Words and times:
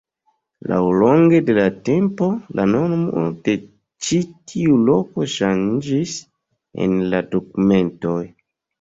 Laŭlonge 0.69 1.41
de 1.49 1.55
la 1.57 1.65
tempo, 1.89 2.31
la 2.61 2.65
nomo 2.71 3.27
de 3.49 3.57
ĉi 4.09 4.21
tiu 4.55 4.81
loko 4.89 5.31
ŝanĝis 5.37 6.19
en 6.83 7.01
la 7.15 7.25
dokumentoj. 7.33 8.21